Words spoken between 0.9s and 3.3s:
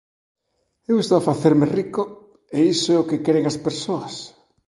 Eu estou a facerme rico e iso é o que